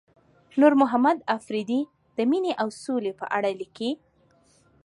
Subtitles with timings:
[0.59, 1.81] نورمحمد اپريدي
[2.17, 3.91] د مينې او سولې په اړه ليکلي.